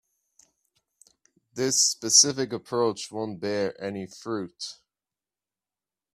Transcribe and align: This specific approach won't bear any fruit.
This 1.53 1.79
specific 1.79 2.53
approach 2.53 3.11
won't 3.11 3.39
bear 3.39 3.79
any 3.79 4.07
fruit. 4.07 4.79